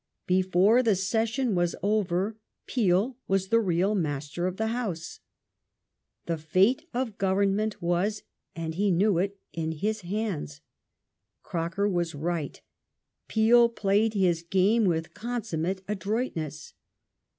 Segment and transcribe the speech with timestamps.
[0.25, 5.19] Before the session was over Peel was'the real master of the House.
[6.25, 8.23] The fate of the Government was,
[8.55, 10.61] and he knew it, in his hands."
[11.43, 12.59] Croker was right.
[13.27, 16.73] Peel played his game with consum mate adroitness.